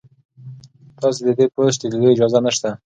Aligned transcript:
تاسي 0.99 1.21
ته 1.25 1.31
د 1.33 1.37
دې 1.37 1.45
پوسټ 1.53 1.79
د 1.81 1.83
لیدو 1.93 2.13
اجازه 2.13 2.39
نشته. 2.45 2.69